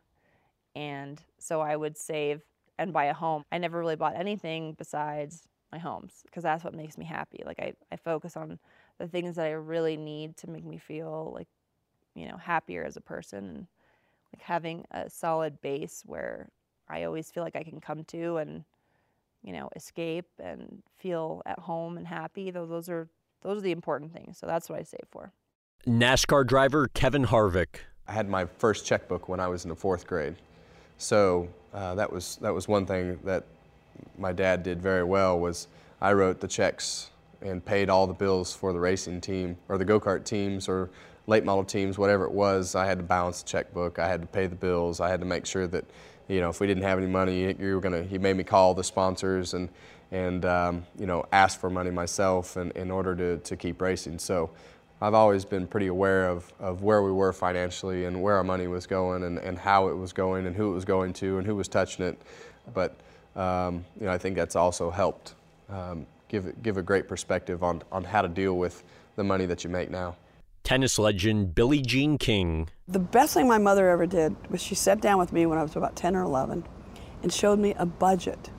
And 0.74 1.22
so 1.38 1.60
I 1.60 1.76
would 1.76 1.96
save 1.96 2.42
and 2.78 2.92
buy 2.92 3.06
a 3.06 3.14
home. 3.14 3.44
I 3.50 3.58
never 3.58 3.78
really 3.78 3.96
bought 3.96 4.16
anything 4.16 4.74
besides 4.74 5.48
my 5.72 5.78
homes 5.78 6.22
because 6.24 6.42
that's 6.42 6.64
what 6.64 6.74
makes 6.74 6.96
me 6.96 7.04
happy. 7.04 7.42
Like 7.44 7.58
I, 7.58 7.74
I 7.90 7.96
focus 7.96 8.36
on 8.36 8.58
the 8.98 9.08
things 9.08 9.36
that 9.36 9.46
I 9.46 9.50
really 9.50 9.96
need 9.96 10.36
to 10.38 10.50
make 10.50 10.64
me 10.64 10.78
feel 10.78 11.32
like, 11.34 11.48
you 12.14 12.26
know, 12.26 12.36
happier 12.36 12.84
as 12.84 12.96
a 12.96 13.00
person 13.00 13.44
and 13.44 13.66
like 14.34 14.42
having 14.42 14.84
a 14.90 15.10
solid 15.10 15.60
base 15.60 16.02
where 16.06 16.48
I 16.88 17.04
always 17.04 17.30
feel 17.30 17.42
like 17.42 17.56
I 17.56 17.62
can 17.64 17.80
come 17.80 18.04
to 18.04 18.38
and, 18.38 18.64
you 19.42 19.52
know, 19.52 19.68
escape 19.76 20.28
and 20.38 20.82
feel 20.96 21.42
at 21.46 21.58
home 21.58 21.96
and 21.98 22.06
happy. 22.06 22.50
Those, 22.50 22.68
those 22.68 22.88
are 22.88 23.08
those 23.42 23.58
are 23.58 23.62
the 23.62 23.72
important 23.72 24.12
things. 24.12 24.38
So 24.38 24.46
that's 24.46 24.68
what 24.68 24.78
I 24.78 24.82
save 24.82 25.06
for. 25.10 25.32
NASCAR 25.88 26.46
driver 26.46 26.88
Kevin 26.88 27.24
Harvick. 27.24 27.78
I 28.06 28.12
had 28.12 28.28
my 28.28 28.44
first 28.44 28.84
checkbook 28.84 29.26
when 29.26 29.40
I 29.40 29.48
was 29.48 29.64
in 29.64 29.70
the 29.70 29.74
fourth 29.74 30.06
grade. 30.06 30.34
So 30.98 31.48
uh, 31.72 31.94
that 31.94 32.12
was 32.12 32.36
that 32.42 32.52
was 32.52 32.68
one 32.68 32.84
thing 32.84 33.18
that 33.24 33.46
my 34.18 34.32
dad 34.32 34.62
did 34.62 34.82
very 34.82 35.02
well 35.02 35.40
was 35.40 35.66
I 36.02 36.12
wrote 36.12 36.40
the 36.40 36.46
checks 36.46 37.08
and 37.40 37.64
paid 37.64 37.88
all 37.88 38.06
the 38.06 38.12
bills 38.12 38.52
for 38.52 38.74
the 38.74 38.78
racing 38.78 39.22
team 39.22 39.56
or 39.70 39.78
the 39.78 39.84
go-kart 39.86 40.24
teams 40.24 40.68
or 40.68 40.90
late 41.26 41.44
model 41.44 41.64
teams, 41.64 41.96
whatever 41.96 42.24
it 42.24 42.32
was. 42.32 42.74
I 42.74 42.84
had 42.84 42.98
to 42.98 43.04
balance 43.04 43.40
the 43.40 43.48
checkbook. 43.48 43.98
I 43.98 44.08
had 44.08 44.20
to 44.20 44.26
pay 44.26 44.46
the 44.46 44.56
bills. 44.56 45.00
I 45.00 45.08
had 45.08 45.20
to 45.20 45.26
make 45.26 45.46
sure 45.46 45.66
that, 45.68 45.86
you 46.28 46.42
know, 46.42 46.50
if 46.50 46.60
we 46.60 46.66
didn't 46.66 46.82
have 46.82 46.98
any 46.98 47.06
money, 47.06 47.56
you 47.58 47.74
were 47.74 47.80
gonna. 47.80 48.02
He 48.02 48.18
made 48.18 48.36
me 48.36 48.44
call 48.44 48.74
the 48.74 48.84
sponsors 48.84 49.54
and 49.54 49.70
and 50.10 50.44
um, 50.44 50.84
you 50.98 51.06
know 51.06 51.24
ask 51.32 51.58
for 51.58 51.70
money 51.70 51.90
myself 51.90 52.58
in, 52.58 52.72
in 52.72 52.90
order 52.90 53.16
to 53.16 53.38
to 53.38 53.56
keep 53.56 53.80
racing. 53.80 54.18
So. 54.18 54.50
I've 55.00 55.14
always 55.14 55.44
been 55.44 55.66
pretty 55.66 55.86
aware 55.86 56.28
of, 56.28 56.52
of 56.58 56.82
where 56.82 57.02
we 57.02 57.12
were 57.12 57.32
financially 57.32 58.06
and 58.06 58.20
where 58.20 58.34
our 58.36 58.44
money 58.44 58.66
was 58.66 58.86
going 58.86 59.22
and, 59.22 59.38
and 59.38 59.56
how 59.58 59.88
it 59.88 59.96
was 59.96 60.12
going 60.12 60.46
and 60.46 60.56
who 60.56 60.70
it 60.70 60.74
was 60.74 60.84
going 60.84 61.12
to 61.14 61.38
and 61.38 61.46
who 61.46 61.54
was 61.54 61.68
touching 61.68 62.04
it. 62.04 62.20
But 62.74 62.96
um, 63.36 63.84
you 64.00 64.06
know, 64.06 64.12
I 64.12 64.18
think 64.18 64.34
that's 64.34 64.56
also 64.56 64.90
helped 64.90 65.34
um, 65.68 66.06
give, 66.28 66.62
give 66.62 66.76
a 66.76 66.82
great 66.82 67.06
perspective 67.06 67.62
on, 67.62 67.82
on 67.92 68.02
how 68.02 68.22
to 68.22 68.28
deal 68.28 68.58
with 68.58 68.82
the 69.14 69.22
money 69.22 69.46
that 69.46 69.62
you 69.62 69.70
make 69.70 69.90
now. 69.90 70.16
Tennis 70.64 70.98
legend 70.98 71.54
Billie 71.54 71.80
Jean 71.80 72.18
King. 72.18 72.68
The 72.88 72.98
best 72.98 73.34
thing 73.34 73.46
my 73.46 73.58
mother 73.58 73.88
ever 73.88 74.06
did 74.06 74.36
was 74.50 74.60
she 74.60 74.74
sat 74.74 75.00
down 75.00 75.18
with 75.18 75.32
me 75.32 75.46
when 75.46 75.58
I 75.58 75.62
was 75.62 75.76
about 75.76 75.94
10 75.94 76.16
or 76.16 76.22
11 76.22 76.64
and 77.22 77.32
showed 77.32 77.58
me 77.58 77.74
a 77.78 77.86
budget. 77.86 78.50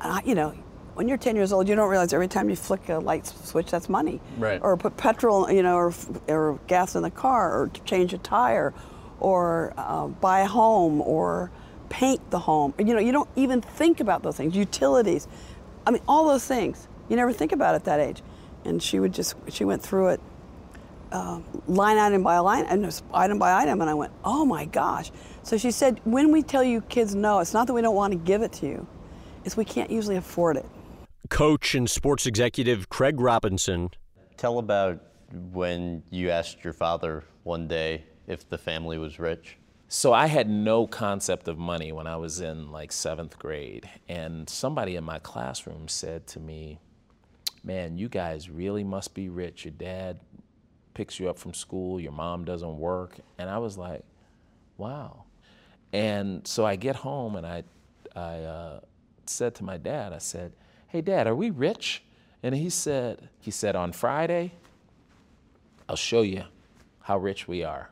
I, 0.00 0.22
you 0.24 0.34
know, 0.34 0.54
when 0.94 1.08
you're 1.08 1.18
10 1.18 1.36
years 1.36 1.52
old, 1.52 1.68
you 1.68 1.74
don't 1.74 1.88
realize 1.88 2.12
every 2.12 2.28
time 2.28 2.50
you 2.50 2.56
flick 2.56 2.88
a 2.88 2.98
light 2.98 3.26
switch, 3.26 3.70
that's 3.70 3.88
money. 3.88 4.20
Right. 4.38 4.60
Or 4.62 4.76
put 4.76 4.96
petrol, 4.96 5.50
you 5.50 5.62
know, 5.62 5.76
or, 5.76 5.94
or 6.28 6.58
gas 6.66 6.94
in 6.94 7.02
the 7.02 7.10
car, 7.10 7.52
or 7.52 7.70
change 7.84 8.12
a 8.12 8.18
tire, 8.18 8.74
or 9.20 9.72
uh, 9.76 10.08
buy 10.08 10.40
a 10.40 10.46
home, 10.46 11.00
or 11.00 11.50
paint 11.88 12.30
the 12.30 12.38
home. 12.38 12.74
You 12.78 12.94
know, 12.94 13.00
you 13.00 13.12
don't 13.12 13.28
even 13.36 13.60
think 13.60 14.00
about 14.00 14.22
those 14.22 14.36
things. 14.36 14.54
Utilities. 14.54 15.28
I 15.86 15.90
mean, 15.90 16.02
all 16.06 16.26
those 16.28 16.46
things. 16.46 16.88
You 17.08 17.16
never 17.16 17.32
think 17.32 17.52
about 17.52 17.74
at 17.74 17.84
that 17.84 18.00
age. 18.00 18.22
And 18.64 18.82
she 18.82 19.00
would 19.00 19.12
just, 19.12 19.34
she 19.48 19.64
went 19.64 19.82
through 19.82 20.08
it 20.08 20.20
uh, 21.12 21.40
line 21.66 21.98
item 21.98 22.22
by 22.22 22.38
line, 22.38 22.64
and 22.66 23.02
item 23.12 23.38
by 23.38 23.52
item, 23.52 23.80
and 23.80 23.90
I 23.90 23.94
went, 23.94 24.12
oh 24.24 24.44
my 24.44 24.64
gosh. 24.64 25.12
So 25.42 25.56
she 25.56 25.70
said, 25.70 26.00
when 26.04 26.32
we 26.32 26.42
tell 26.42 26.64
you 26.64 26.80
kids 26.82 27.14
no, 27.14 27.40
it's 27.40 27.52
not 27.52 27.66
that 27.66 27.74
we 27.74 27.82
don't 27.82 27.94
want 27.94 28.12
to 28.12 28.18
give 28.18 28.42
it 28.42 28.52
to 28.54 28.66
you, 28.66 28.86
it's 29.44 29.56
we 29.56 29.64
can't 29.64 29.90
usually 29.90 30.16
afford 30.16 30.56
it. 30.56 30.66
Coach 31.32 31.74
and 31.74 31.88
sports 31.88 32.26
executive 32.26 32.90
Craig 32.90 33.18
Robinson. 33.18 33.88
Tell 34.36 34.58
about 34.58 35.02
when 35.32 36.02
you 36.10 36.28
asked 36.28 36.62
your 36.62 36.74
father 36.74 37.24
one 37.42 37.66
day 37.66 38.04
if 38.26 38.46
the 38.50 38.58
family 38.58 38.98
was 38.98 39.18
rich. 39.18 39.56
So 39.88 40.12
I 40.12 40.26
had 40.26 40.50
no 40.50 40.86
concept 40.86 41.48
of 41.48 41.56
money 41.56 41.90
when 41.90 42.06
I 42.06 42.16
was 42.16 42.42
in 42.42 42.70
like 42.70 42.92
seventh 42.92 43.38
grade. 43.38 43.88
And 44.10 44.46
somebody 44.46 44.94
in 44.96 45.04
my 45.04 45.20
classroom 45.20 45.88
said 45.88 46.26
to 46.28 46.38
me, 46.38 46.80
Man, 47.64 47.96
you 47.96 48.10
guys 48.10 48.50
really 48.50 48.84
must 48.84 49.14
be 49.14 49.30
rich. 49.30 49.64
Your 49.64 49.72
dad 49.72 50.20
picks 50.92 51.18
you 51.18 51.30
up 51.30 51.38
from 51.38 51.54
school, 51.54 51.98
your 51.98 52.12
mom 52.12 52.44
doesn't 52.44 52.76
work. 52.76 53.16
And 53.38 53.48
I 53.48 53.56
was 53.56 53.78
like, 53.78 54.04
Wow. 54.76 55.24
And 55.94 56.46
so 56.46 56.66
I 56.66 56.76
get 56.76 56.94
home 56.94 57.36
and 57.36 57.46
I, 57.46 57.62
I 58.14 58.38
uh, 58.40 58.80
said 59.24 59.54
to 59.54 59.64
my 59.64 59.78
dad, 59.78 60.12
I 60.12 60.18
said, 60.18 60.52
Hey, 60.92 61.00
dad, 61.00 61.26
are 61.26 61.34
we 61.34 61.48
rich? 61.48 62.02
And 62.42 62.54
he 62.54 62.68
said, 62.68 63.30
he 63.40 63.50
said, 63.50 63.74
on 63.74 63.92
Friday, 63.92 64.52
I'll 65.88 65.96
show 65.96 66.20
you 66.20 66.44
how 67.00 67.16
rich 67.16 67.48
we 67.48 67.64
are. 67.64 67.88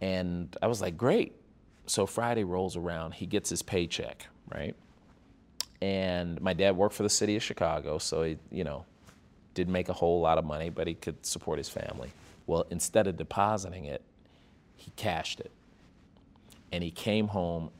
And 0.00 0.56
I 0.60 0.66
was 0.66 0.80
like, 0.80 0.96
great. 0.96 1.36
So 1.86 2.04
Friday 2.04 2.42
rolls 2.42 2.76
around, 2.76 3.14
he 3.14 3.26
gets 3.26 3.48
his 3.48 3.62
paycheck, 3.62 4.26
right? 4.52 4.74
And 5.80 6.40
my 6.40 6.52
dad 6.52 6.76
worked 6.76 6.96
for 6.96 7.04
the 7.04 7.08
city 7.08 7.36
of 7.36 7.44
Chicago, 7.44 7.98
so 7.98 8.24
he, 8.24 8.38
you 8.50 8.64
know, 8.64 8.86
didn't 9.54 9.72
make 9.72 9.88
a 9.88 9.92
whole 9.92 10.20
lot 10.20 10.36
of 10.36 10.44
money, 10.44 10.70
but 10.70 10.88
he 10.88 10.94
could 10.94 11.24
support 11.24 11.58
his 11.58 11.68
family. 11.68 12.10
Well, 12.48 12.66
instead 12.70 13.06
of 13.06 13.16
depositing 13.16 13.84
it, 13.84 14.02
he 14.74 14.90
cashed 14.96 15.38
it. 15.38 15.52
And 16.72 16.82
he 16.82 16.90
came 16.90 17.28
home 17.28 17.70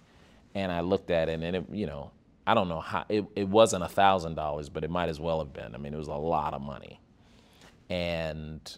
and 0.54 0.71
I 0.71 0.83
looked 0.83 1.11
at 1.11 1.28
it 1.28 1.42
and 1.42 1.56
it, 1.56 1.64
you 1.73 1.87
know, 1.87 2.12
I 2.46 2.54
don't 2.54 2.68
know 2.68 2.80
how 2.80 3.04
it, 3.08 3.24
it 3.34 3.48
wasn't 3.48 3.84
a 3.84 3.88
thousand 3.88 4.34
dollars, 4.34 4.68
but 4.68 4.84
it 4.84 4.90
might 4.90 5.08
as 5.08 5.18
well 5.18 5.38
have 5.38 5.52
been. 5.52 5.74
I 5.74 5.78
mean, 5.78 5.94
it 5.94 5.96
was 5.96 6.08
a 6.08 6.14
lot 6.14 6.52
of 6.54 6.60
money. 6.60 7.00
And 7.88 8.76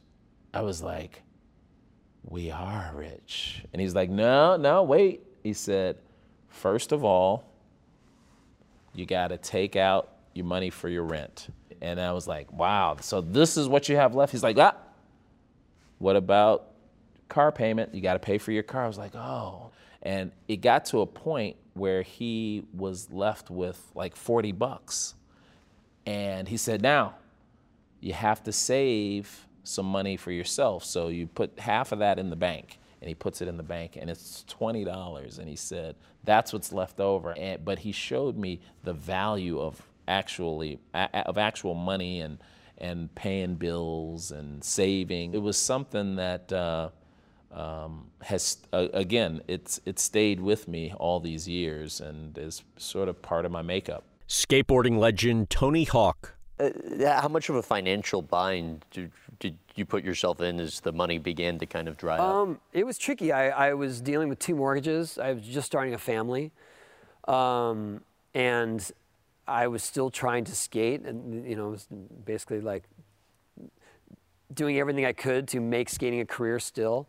I 0.55 0.63
was 0.63 0.83
like, 0.83 1.23
we 2.25 2.51
are 2.51 2.93
rich. 2.95 3.65
And 3.73 3.81
he's 3.81 3.95
like, 3.95 4.11
no, 4.11 4.57
no, 4.57 4.83
wait. 4.83 5.23
He 5.43 5.53
said, 5.53 5.99
first 6.49 6.93
of 6.93 7.05
all, 7.05 7.45
you 8.95 9.07
got 9.07 9.29
to 9.29 9.39
take 9.39 9.77
out 9.77 10.13
your 10.35 10.47
money 10.47 10.71
for 10.71 10.89
your 10.89 11.05
rent. 11.05 11.49
And 11.81 12.01
I 12.01 12.13
was 12.13 12.27
like, 12.27 12.53
wow, 12.53 12.97
so 13.01 13.21
this 13.21 13.57
is 13.57 13.69
what 13.69 13.89
you 13.89 13.97
have 13.97 14.15
left? 14.15 14.33
He's 14.33 14.43
like, 14.43 14.59
ah, 14.59 14.75
what 15.99 16.17
about 16.17 16.73
car 17.29 17.53
payment? 17.53 17.95
You 17.95 18.01
got 18.01 18.15
to 18.15 18.19
pay 18.19 18.39
for 18.39 18.53
your 18.53 18.63
car. 18.63 18.85
I 18.85 18.87
was 18.87 18.99
like, 18.99 19.15
oh. 19.15 19.71
And 20.03 20.33
it 20.49 20.61
got 20.61 20.87
to 20.87 21.01
a 21.01 21.07
point 21.07 21.57
where 21.77 22.03
he 22.03 22.65
was 22.73 23.11
left 23.11 23.51
with 23.51 23.91
like 23.95 24.17
40 24.17 24.53
bucks. 24.53 25.15
And 26.07 26.49
he 26.49 26.57
said, 26.57 26.83
now 26.83 27.15
you 28.01 28.13
have 28.13 28.43
to 28.45 28.53
save 28.53 29.47
some 29.63 29.87
money 29.87 30.17
for 30.17 30.31
yourself. 30.31 30.85
So 30.85 31.09
you 31.09 31.27
put 31.27 31.59
half 31.59 31.93
of 31.93 31.99
that 31.99 32.19
in 32.19 32.31
the 32.31 32.37
bank. 32.37 32.79
And 33.03 33.09
he 33.09 33.15
puts 33.15 33.43
it 33.43 33.49
in 33.49 33.57
the 33.57 33.63
bank 33.63 33.97
and 34.01 34.09
it's 34.09 34.45
$20. 34.49 35.39
And 35.39 35.49
he 35.49 35.57
said, 35.57 35.97
that's 36.25 36.53
what's 36.53 36.73
left 36.73 36.99
over. 36.99 37.35
And, 37.37 37.65
but 37.65 37.81
he 37.81 37.93
showed 37.93 38.37
me 38.37 38.61
the 38.85 38.95
value 38.95 39.61
of 39.61 39.81
actually, 40.09 40.79
of 40.95 41.37
actual 41.37 41.75
money 41.75 42.21
and, 42.21 42.39
and 42.79 43.15
paying 43.15 43.57
bills 43.57 44.31
and 44.31 44.65
saving. 44.65 45.35
It 45.35 45.43
was 45.43 45.59
something 45.59 46.17
that, 46.17 46.51
uh, 46.53 46.91
um, 47.57 48.11
has 48.21 48.59
uh, 48.73 48.89
again 48.93 49.41
it's 49.49 49.81
it 49.87 49.99
stayed 49.99 50.41
with 50.41 50.69
me 50.69 50.93
all 50.99 51.19
these 51.19 51.49
years 51.49 52.01
and 52.01 52.37
is 52.37 52.63
sort 52.77 53.09
of 53.09 53.21
part 53.23 53.45
of 53.45 53.51
my 53.51 53.63
makeup. 53.63 54.05
Skateboarding 54.29 54.99
legend 54.99 55.51
Tony 55.51 55.85
Hawk. 55.85 56.35
Uh, 56.59 56.71
how 57.21 57.29
much 57.29 57.49
of 57.49 57.57
a 57.57 57.63
financial 57.63 58.23
bind 58.23 58.85
did, 58.91 59.13
did, 59.41 59.59
you 59.75 59.85
put 59.85 60.03
yourself 60.03 60.41
in 60.41 60.59
as 60.59 60.81
the 60.81 60.91
money 60.91 61.19
began 61.19 61.59
to 61.59 61.67
kind 61.67 61.87
of 61.87 61.99
dry 61.99 62.17
um, 62.17 62.53
up? 62.53 62.61
It 62.73 62.87
was 62.87 62.97
tricky. 62.97 63.31
I, 63.31 63.69
I, 63.69 63.75
was 63.75 64.01
dealing 64.01 64.31
with 64.31 64.39
two 64.39 64.55
mortgages. 64.55 65.19
I 65.19 65.35
was 65.35 65.43
just 65.43 65.67
starting 65.67 65.93
a 65.93 65.99
family, 65.99 66.53
um, 67.29 68.01
and 68.33 68.91
I 69.47 69.67
was 69.67 69.83
still 69.83 70.09
trying 70.09 70.45
to 70.45 70.57
skate, 70.57 71.03
and 71.03 71.47
you 71.47 71.57
know, 71.57 71.69
it 71.69 71.73
was 71.73 71.89
basically 72.25 72.63
like 72.63 72.85
doing 74.55 74.79
everything 74.79 75.05
I 75.05 75.13
could 75.13 75.47
to 75.49 75.61
make 75.61 75.91
skating 75.91 76.21
a 76.21 76.27
career 76.27 76.59
still. 76.59 77.07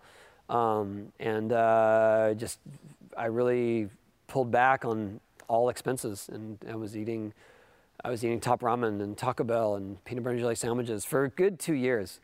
Um, 0.50 1.12
and 1.20 1.52
uh, 1.52 2.34
just 2.36 2.60
I 3.18 3.26
really 3.26 3.90
pulled 4.28 4.52
back 4.52 4.86
on 4.86 5.20
all 5.48 5.70
expenses, 5.70 6.30
and 6.32 6.58
I 6.70 6.76
was 6.76 6.96
eating 6.96 7.34
I 8.04 8.10
was 8.10 8.24
eating 8.24 8.40
top 8.40 8.62
ramen 8.62 9.02
and 9.02 9.18
Taco 9.18 9.44
Bell 9.44 9.76
and 9.76 10.04
peanut 10.06 10.24
butter 10.24 10.36
and 10.36 10.40
jelly 10.40 10.56
sandwiches 10.56 11.04
for 11.04 11.24
a 11.24 11.30
good 11.30 11.60
two 11.60 11.74
years. 11.74 12.20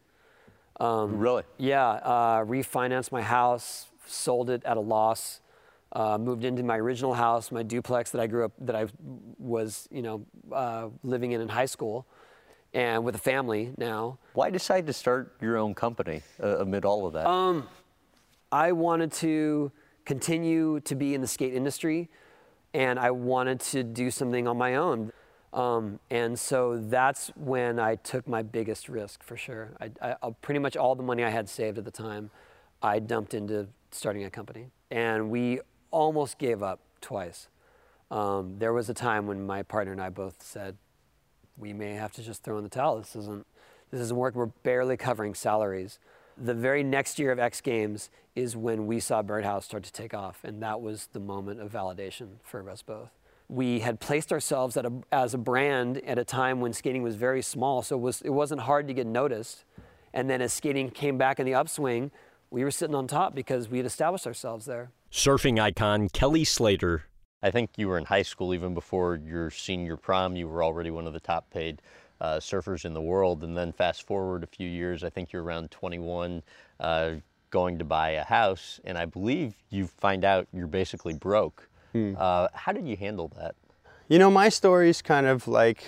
Um, 0.80 1.18
really? 1.18 1.44
Yeah. 1.58 1.88
Uh, 1.88 2.46
refinanced 2.46 3.12
my 3.12 3.22
house, 3.22 3.88
sold 4.06 4.50
it 4.50 4.64
at 4.66 4.78
a 4.78 4.82
loss. 4.82 5.40
Uh, 5.92 6.18
moved 6.18 6.44
into 6.44 6.64
my 6.64 6.78
original 6.78 7.14
house, 7.14 7.52
my 7.52 7.62
duplex 7.62 8.10
that 8.10 8.20
I 8.20 8.26
grew 8.26 8.46
up, 8.46 8.52
that 8.62 8.76
I 8.76 8.88
was, 9.38 9.88
you 9.92 10.02
know, 10.02 10.26
uh, 10.52 10.88
living 11.04 11.34
in 11.34 11.42
in 11.42 11.48
high 11.48 11.68
school, 11.68 12.08
and 12.74 13.04
with 13.04 13.14
a 13.14 13.20
family 13.20 13.74
now. 13.78 14.18
Why 14.34 14.50
decide 14.50 14.88
to 14.88 14.94
start 14.94 15.36
your 15.40 15.56
own 15.56 15.76
company 15.76 16.24
uh, 16.42 16.58
amid 16.58 16.84
all 16.84 17.06
of 17.06 17.14
that? 17.14 17.28
Um, 17.28 17.68
I 18.54 18.72
wanted 18.72 19.12
to 19.14 19.72
continue 20.06 20.80
to 20.82 20.94
be 20.94 21.16
in 21.16 21.22
the 21.22 21.28
skate 21.28 21.56
industry 21.56 22.08
and 22.72 23.00
I 23.00 23.10
wanted 23.10 23.60
to 23.62 23.84
do 23.84 24.12
something 24.12 24.48
on 24.48 24.60
my 24.60 24.76
own. 24.76 25.12
Um, 25.54 26.00
and 26.12 26.38
so 26.38 26.78
that's 26.78 27.30
when 27.30 27.80
I 27.80 27.96
took 27.96 28.28
my 28.28 28.44
biggest 28.44 28.90
risk 28.90 29.24
for 29.24 29.38
sure. 29.38 29.72
I, 29.82 29.90
I, 30.04 30.16
I- 30.22 30.30
pretty 30.44 30.60
much 30.60 30.78
all 30.78 30.94
the 30.94 31.02
money 31.02 31.24
I 31.24 31.32
had 31.32 31.50
saved 31.50 31.80
at 31.80 31.84
the 31.84 31.90
time, 31.92 32.30
I 32.84 33.00
dumped 33.00 33.34
into 33.34 33.70
starting 33.90 34.24
a 34.24 34.30
company. 34.30 34.68
And 34.92 35.32
we 35.32 35.60
almost 35.90 36.38
gave 36.38 36.62
up 36.62 36.80
twice. 37.02 37.48
Um, 38.12 38.58
there 38.60 38.72
was 38.72 38.88
a 38.88 38.94
time 38.94 39.26
when 39.26 39.44
my 39.48 39.64
partner 39.64 39.94
and 39.94 40.02
I 40.02 40.10
both 40.10 40.44
said, 40.44 40.78
we 41.58 41.74
may 41.74 41.94
have 41.94 42.12
to 42.14 42.22
just 42.22 42.44
throw 42.44 42.60
in 42.60 42.64
the 42.64 42.70
towel. 42.70 43.00
This 43.00 43.16
isn't, 43.16 43.48
this 43.90 44.00
isn't 44.00 44.16
working. 44.18 44.38
We're 44.38 44.46
barely 44.62 44.96
covering 44.96 45.34
salaries. 45.34 45.98
The 46.38 46.54
very 46.54 46.84
next 46.84 47.20
year 47.20 47.32
of 47.32 47.40
X 47.40 47.62
Games 47.62 48.10
is 48.36 48.56
when 48.56 48.88
we 48.88 49.00
saw 49.00 49.22
Birdhouse 49.22 49.66
start 49.66 49.84
to 49.84 49.92
take 49.92 50.14
off, 50.14 50.44
and 50.44 50.62
that 50.64 50.82
was 50.82 51.10
the 51.14 51.20
moment 51.20 51.62
of 51.62 51.72
validation 51.72 52.38
for 52.44 52.68
us 52.70 52.82
both. 52.82 53.12
We 53.50 53.82
had 53.82 54.00
placed 54.00 54.32
ourselves 54.32 54.76
at 54.78 54.86
a, 54.86 54.92
as 55.12 55.34
a 55.34 55.38
brand 55.38 55.98
at 56.06 56.18
a 56.18 56.24
time 56.24 56.60
when 56.60 56.74
skating 56.74 57.04
was 57.04 57.16
very 57.16 57.42
small, 57.42 57.82
so 57.84 57.96
it, 57.96 58.02
was, 58.02 58.22
it 58.22 58.32
wasn't 58.32 58.62
hard 58.62 58.88
to 58.88 58.94
get 58.94 59.06
noticed. 59.06 59.66
And 60.14 60.30
then 60.30 60.42
as 60.42 60.54
skating 60.54 60.90
came 60.90 61.18
back 61.18 61.40
in 61.40 61.46
the 61.46 61.54
upswing, 61.54 62.10
we 62.50 62.64
were 62.64 62.72
sitting 62.72 62.96
on 62.96 63.08
top 63.08 63.36
because 63.36 63.70
we 63.70 63.78
had 63.78 63.86
established 63.86 64.26
ourselves 64.26 64.66
there. 64.66 64.92
Surfing 65.12 65.60
icon 65.60 66.10
Kelly 66.10 66.44
Slater. 66.44 67.04
I 67.44 67.52
think 67.52 67.72
you 67.78 67.90
were 67.90 67.98
in 67.98 68.06
high 68.06 68.22
school 68.22 68.54
even 68.54 68.74
before 68.74 69.20
your 69.24 69.52
senior 69.52 69.98
prom. 69.98 70.36
You 70.36 70.48
were 70.48 70.64
already 70.64 70.90
one 70.90 71.06
of 71.06 71.14
the 71.14 71.20
top 71.20 71.50
paid 71.52 71.82
uh, 72.24 72.40
surfers 72.40 72.86
in 72.86 72.94
the 72.94 73.02
world. 73.02 73.44
And 73.44 73.56
then 73.56 73.74
fast 73.74 74.08
forward 74.08 74.44
a 74.44 74.48
few 74.48 74.68
years, 74.68 75.04
I 75.04 75.10
think 75.10 75.34
you're 75.34 75.44
around 75.44 75.70
21, 75.72 76.42
uh, 76.80 77.12
going 77.52 77.78
to 77.78 77.86
buy 77.86 78.12
a 78.12 78.24
house. 78.24 78.80
And 78.86 78.98
I 78.98 79.06
believe 79.06 79.56
you 79.70 79.88
find 79.88 80.24
out 80.24 80.48
you're 80.54 80.66
basically 80.66 81.14
broke. 81.14 81.68
Hmm. 81.92 82.16
Uh, 82.18 82.48
how 82.54 82.72
did 82.72 82.88
you 82.88 82.96
handle 82.96 83.30
that? 83.38 83.56
You 84.08 84.20
know, 84.20 84.32
my 84.32 84.50
story's 84.50 85.02
kind 85.02 85.28
of 85.28 85.48
like 85.48 85.84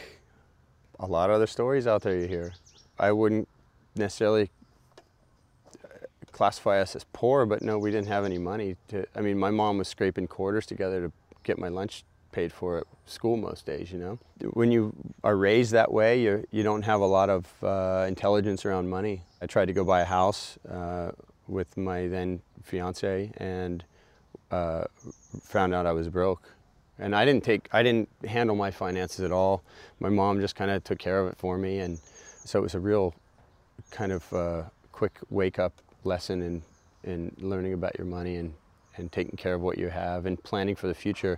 a 1.00 1.08
lot 1.08 1.30
of 1.30 1.38
other 1.38 1.48
stories 1.48 1.88
out 1.88 2.02
there 2.02 2.18
you 2.18 2.28
hear. 2.28 2.54
I 3.00 3.14
wouldn't 3.14 3.48
necessarily 3.96 4.50
uh, 5.84 5.88
classify 6.32 6.82
us 6.82 6.96
as 6.98 7.06
poor, 7.14 7.46
but 7.46 7.62
no, 7.62 7.80
we 7.80 7.92
didn't 7.92 8.08
have 8.08 8.26
any 8.26 8.38
money 8.38 8.76
to. 8.90 9.06
I 9.16 9.22
mean, 9.22 9.38
my 9.38 9.52
mom 9.52 9.78
was 9.78 9.88
scraping 9.88 10.28
quarters 10.28 10.66
together 10.66 11.02
to 11.08 11.12
get 11.44 11.58
my 11.58 11.70
lunch 11.70 12.04
paid 12.36 12.52
for 12.52 12.80
at 12.80 12.88
school 13.06 13.38
most 13.38 13.66
days. 13.66 13.92
You 13.94 14.00
know, 14.00 14.20
when 14.54 14.70
you 14.70 14.94
are 15.24 15.38
raised 15.38 15.72
that 15.72 15.92
way, 15.92 16.22
you 16.22 16.46
you 16.52 16.64
don't 16.64 16.84
have 16.84 17.00
a 17.00 17.06
lot 17.06 17.30
of 17.30 17.42
uh, 17.64 18.06
intelligence 18.08 18.66
around 18.66 18.90
money. 18.90 19.24
I 19.42 19.46
tried 19.48 19.68
to 19.68 19.74
go 19.74 19.84
buy 19.86 20.02
a 20.02 20.10
house 20.20 20.58
uh, 20.70 21.12
with 21.48 21.78
my 21.78 22.08
then 22.08 22.42
fiance 22.64 23.32
and 23.38 23.84
uh, 24.52 24.84
found 25.44 25.74
out 25.74 25.86
I 25.86 25.94
was 25.94 26.10
broke. 26.10 26.44
And 26.98 27.16
I 27.16 27.26
didn't 27.26 27.44
take, 27.44 27.68
I 27.74 27.84
didn't 27.84 28.10
handle 28.26 28.56
my 28.56 28.72
finances 28.72 29.20
at 29.20 29.32
all. 29.32 29.64
My 30.00 30.10
mom 30.10 30.40
just 30.40 30.56
kind 30.56 30.72
of 30.72 30.84
took 30.84 30.98
care 30.98 31.20
of 31.20 31.28
it 31.32 31.38
for 31.38 31.58
me, 31.58 31.80
and 31.80 32.00
so 32.46 32.60
it 32.60 32.62
was 32.62 32.76
a 32.76 32.80
real 32.80 33.14
kind 33.92 34.12
of 34.12 34.34
uh, 34.34 34.64
quick 34.92 35.16
wake 35.30 35.60
up 35.60 35.74
lesson 36.04 36.42
in 36.42 36.62
in 37.04 37.36
learning 37.52 37.74
about 37.74 37.94
your 37.98 38.08
money 38.08 38.36
and 38.42 38.54
and 38.98 39.12
taking 39.12 39.38
care 39.38 39.54
of 39.54 39.62
what 39.62 39.78
you 39.78 39.90
have 39.90 40.26
and 40.26 40.42
planning 40.44 40.76
for 40.76 40.88
the 40.88 40.94
future. 41.06 41.38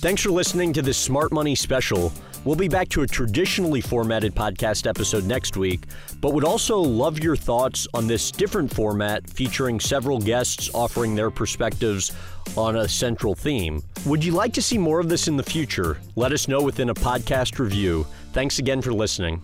Thanks 0.00 0.22
for 0.22 0.30
listening 0.30 0.72
to 0.74 0.80
this 0.80 0.96
Smart 0.96 1.32
Money 1.32 1.56
special. 1.56 2.12
We'll 2.44 2.54
be 2.54 2.68
back 2.68 2.88
to 2.90 3.02
a 3.02 3.06
traditionally 3.06 3.80
formatted 3.80 4.32
podcast 4.32 4.86
episode 4.86 5.24
next 5.24 5.56
week, 5.56 5.86
but 6.20 6.32
would 6.34 6.44
also 6.44 6.78
love 6.78 7.18
your 7.18 7.34
thoughts 7.34 7.88
on 7.94 8.06
this 8.06 8.30
different 8.30 8.72
format 8.72 9.28
featuring 9.28 9.80
several 9.80 10.20
guests 10.20 10.70
offering 10.72 11.16
their 11.16 11.32
perspectives 11.32 12.12
on 12.56 12.76
a 12.76 12.88
central 12.88 13.34
theme. 13.34 13.82
Would 14.06 14.24
you 14.24 14.30
like 14.30 14.52
to 14.52 14.62
see 14.62 14.78
more 14.78 15.00
of 15.00 15.08
this 15.08 15.26
in 15.26 15.36
the 15.36 15.42
future? 15.42 15.98
Let 16.14 16.30
us 16.30 16.46
know 16.46 16.62
within 16.62 16.90
a 16.90 16.94
podcast 16.94 17.58
review. 17.58 18.06
Thanks 18.32 18.60
again 18.60 18.80
for 18.80 18.92
listening. 18.92 19.42